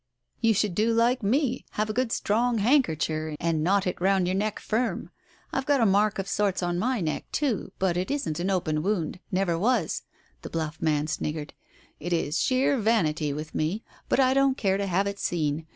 "You 0.39 0.55
should 0.55 0.73
do 0.73 0.95
like 0.95 1.21
me, 1.21 1.63
have 1.73 1.87
a 1.87 1.93
good 1.93 2.11
strong 2.11 2.57
handker 2.57 2.99
cher 2.99 3.35
and 3.39 3.63
knot 3.63 3.85
it 3.85 4.01
round 4.01 4.27
your 4.27 4.33
neck 4.33 4.57
firm. 4.59 5.11
I've 5.53 5.67
got 5.67 5.79
a 5.79 5.85
mark 5.85 6.17
of 6.17 6.27
sorts 6.27 6.63
on 6.63 6.79
my 6.79 7.01
neck 7.01 7.31
too, 7.31 7.71
but 7.77 7.95
it 7.95 8.09
isn't 8.09 8.39
an 8.39 8.49
open 8.49 8.81
wound— 8.81 9.19
never 9.39 9.59
was," 9.59 10.01
the 10.41 10.49
bluff 10.49 10.81
man 10.81 11.05
sniggered." 11.05 11.53
It 11.99 12.13
is 12.13 12.41
sheer 12.41 12.79
vanity 12.79 13.31
with 13.31 13.53
me, 13.53 13.83
but 14.09 14.19
I 14.19 14.33
don't 14.33 14.57
care 14.57 14.77
to 14.77 14.87
have 14.87 15.05
it 15.05 15.19
seen. 15.19 15.67